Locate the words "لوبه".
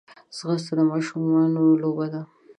1.81-2.05